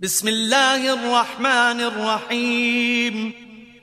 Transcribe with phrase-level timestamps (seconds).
[0.00, 3.32] بسم الله الرحمن الرحيم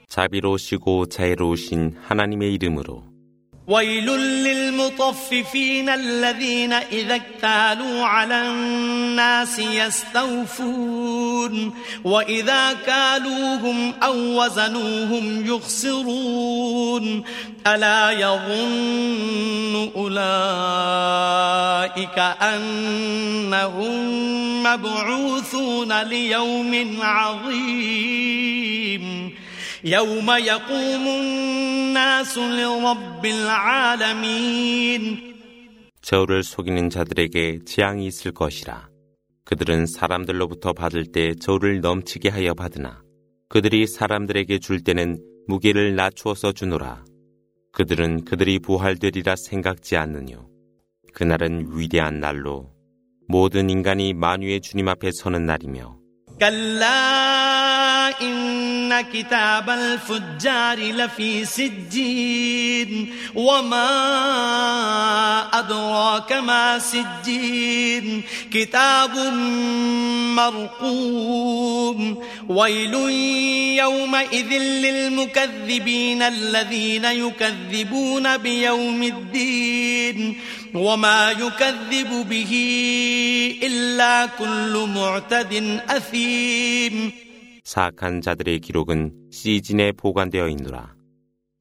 [0.10, 3.14] 자비로우시고 자애로우신 하나님의 이름으로
[3.68, 4.06] ويل
[4.44, 9.60] للمطففين الذين إذا اكتالوا على الناس
[10.54, 10.94] يستوفون
[12.04, 17.24] وإذا كالوهم أو وزنوهم يخسرون
[17.68, 21.17] ألا يظن أولئك
[22.42, 23.94] أنهم
[24.64, 29.04] مبعوثون ليوم عظيم
[29.84, 35.34] يوم يقوم الناس لرب العالمين
[36.02, 38.90] 저를 속이는 자들에게 재앙이 있을 것이라.
[39.46, 43.02] 그들은 사람들로부터 받을 때 저를 넘치게 하여 받으나
[43.50, 47.04] 그들이 사람들에게 줄 때는 무게를 낮추어서 주노라.
[47.72, 50.48] 그들은 그들이 부활되리라 생각지 않느뇨.
[51.18, 52.72] 그날은 위대한 날로
[53.28, 55.98] 모든 인간이 만유의 주님 앞에 서는 날이며
[56.40, 63.88] كلا إن كتاب الفجار لفي سجين وما
[65.68, 69.18] أدراك ما سجين كتاب
[70.36, 72.94] مرقوم ويل
[73.80, 80.40] يومئذ للمكذبين الذين يكذبون بيوم الدين
[80.76, 82.54] وما يكذب به
[83.64, 87.12] إلا كل معتد أثيم
[87.64, 90.96] 사악한 자들의 기록은 시즌에 보관되어 있노라.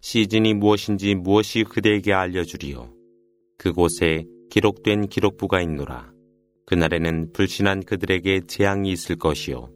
[0.00, 2.95] 시즌이 무엇인지 무엇이 그대에게 알려주리요.
[3.58, 6.10] 그곳에 기록된 기록부가 있노라.
[6.66, 9.70] 그날에는 불신한 그들에게 재앙이 있을 것이요.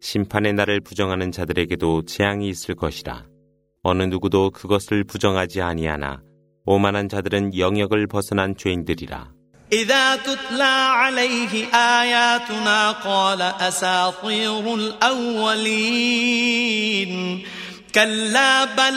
[0.00, 3.26] 심판의 날을 부정하는 자들에게도 재앙이 있을 것이라.
[3.82, 6.22] 어느 누구도 그것을 부정하지 아니하나
[6.66, 9.34] 오만한 자들은 영역을 벗어난 죄인들이라.
[9.72, 16.32] إذا تتلى عليه آياتنا قال أساطير الأولين
[17.94, 18.96] كلا بل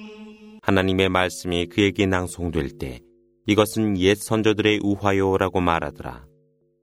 [0.71, 3.01] 하나님의 말씀이 그에게 낭송될 때
[3.45, 6.25] 이것은 옛 선조들의 우화요라고 말하더라.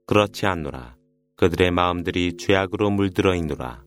[0.06, 0.96] 그렇지 않노라.
[1.36, 3.82] 그들의 마음들이 죄악으로 물들어 있노라.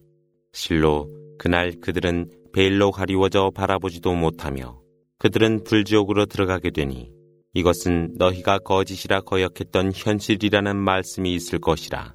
[0.52, 1.08] 실로
[1.38, 4.80] 그날 그들은 베일로 가리워져 바라보지도 못하며
[5.18, 7.12] 그들은 불지옥으로 들어가게 되니
[7.54, 12.14] 이것은 너희가 거짓이라 거역했던 현실이라는 말씀이 있을 것이라.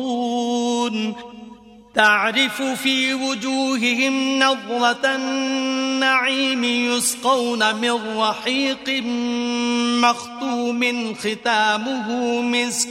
[1.94, 9.02] تعرف في وجوههم نظرة النعيم يسقون من رحيق
[10.04, 12.88] مختوم ختامه مسك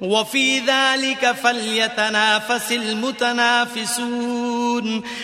[0.00, 4.22] وفي ذلك فليتنافس المتنافسون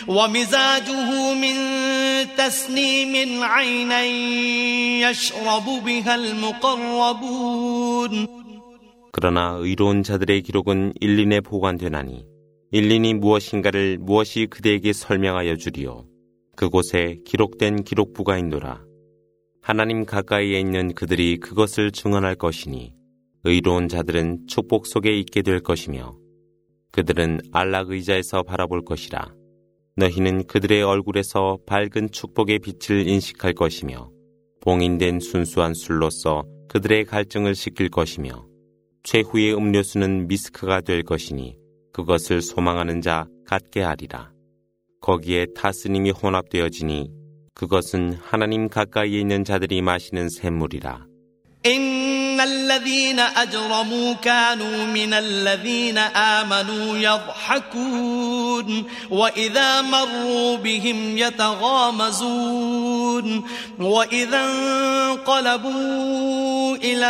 [0.07, 1.55] ومزاجه من
[2.37, 4.03] تسنيم عينا
[5.09, 7.65] يشرب بها المقربون
[9.17, 12.25] 그러나 의로운 자들의 기록은 일린에 보관되나니
[12.72, 16.06] 일린이 무엇인가를 무엇이 그대에게 설명하여 주리요.
[16.54, 18.84] 그곳에 기록된 기록부가 있노라.
[19.60, 22.92] 하나님 가까이에 있는 그들이 그것을 증언할 것이니
[23.42, 26.16] 의로운 자들은 축복 속에 있게 될 것이며
[26.92, 29.34] 그들은 안락 의자에서 바라볼 것이라.
[29.96, 34.12] 너희는 그들의 얼굴에서 밝은 축복의 빛을 인식할 것이며
[34.60, 38.46] 봉인된 순수한 술로서 그들의 갈증을 식힐 것이며
[39.02, 41.59] 최후의 음료수는 미스크가 될 것이니
[41.92, 44.30] 그것을 소망하는 자 갖게 하리라.
[45.00, 47.10] 거기에 타스님이 혼합되어지니
[47.54, 51.06] 그것은 하나님 가까이에 있는 자들이 마시는 샘물이라.
[51.66, 52.09] إن
[52.44, 62.60] الذين أجرموا كانوا من الذين آمنوا يضحكون وإذا مروا بهم يتغامزون
[63.78, 64.44] وإذا
[65.10, 67.06] انقلبوا إلى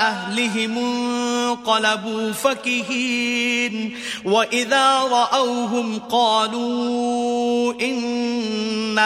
[0.00, 8.98] أهلهم انقلبوا فكهين وإذا رأوهم قالوا إن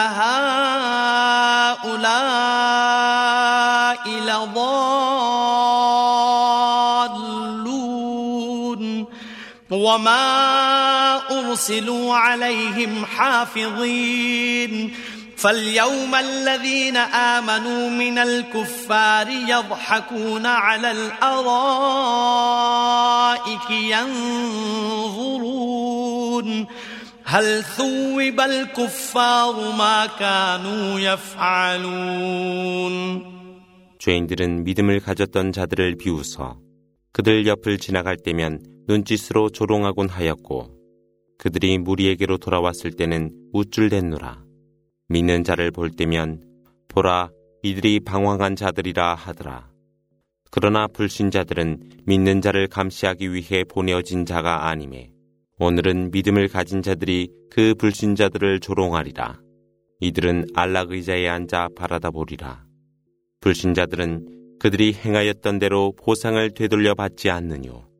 [9.94, 14.92] وما أرسلوا عليهم حافظين
[15.36, 21.70] فاليوم الذين آمنوا من الكفار يضحكون على الأرائك
[23.70, 25.60] ينظرون
[27.24, 32.60] هل ثوب الكفار ما كانوا يفعلون
[34.00, 36.56] 죄인들은 믿음을 가졌던 자들을 비웃어
[37.15, 38.59] 그들 옆을 지나갈 때면
[38.89, 40.69] 눈짓으로 조롱하곤 하였고
[41.37, 44.43] 그들이 무리에게로 돌아왔을 때는 우쭐댔노라.
[45.07, 46.43] 믿는 자를 볼 때면
[46.89, 47.29] 보라
[47.63, 49.69] 이들이 방황한 자들이라 하더라.
[50.51, 55.09] 그러나 불신자들은 믿는 자를 감시하기 위해 보내어진 자가 아니매
[55.57, 59.39] 오늘은 믿음을 가진 자들이 그 불신자들을 조롱하리라.
[60.01, 62.65] 이들은 안락 의자에 앉아 바라다 보리라.
[63.39, 67.94] 불신자들은 그들이 행하였던 대로 보상을 되돌려 받지 않느뇨.